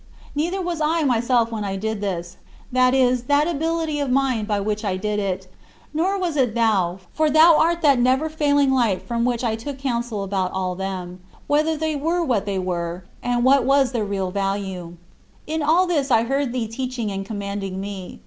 [0.33, 2.37] Neither was I myself when I did this
[2.71, 5.45] that is, that ability of mine by which I did it
[5.93, 9.77] nor was it thou, for thou art that never failing light from which I took
[9.77, 14.31] counsel about them all; whether they were what they were, and what was their real
[14.31, 14.95] value.
[15.45, 18.19] In all this I heard thee teaching and commanding me.